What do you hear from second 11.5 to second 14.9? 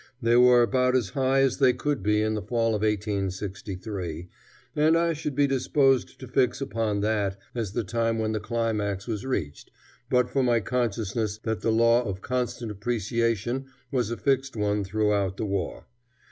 the law of constant appreciation was a fixed one